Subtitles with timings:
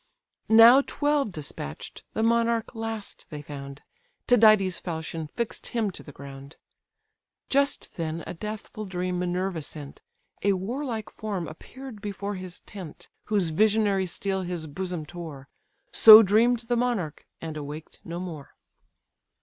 [0.49, 3.83] Now twelve despatch'd, the monarch last they found;
[4.25, 6.55] Tydides' falchion fix'd him to the ground.
[7.49, 10.01] Just then a deathful dream Minerva sent,
[10.41, 15.49] A warlike form appear'd before his tent, Whose visionary steel his bosom tore:
[15.91, 18.55] So dream'd the monarch, and awaked no more.